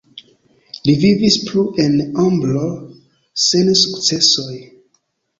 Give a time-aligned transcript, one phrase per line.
[0.85, 2.63] Li vivis plu en "ombro"
[3.43, 4.57] sen sukcesoj.